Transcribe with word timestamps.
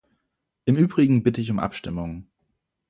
Im 0.65 0.77
übrigen 0.77 1.21
bitte 1.21 1.41
ich 1.41 1.51
um 1.51 1.59
Abstimmung. 1.59 2.25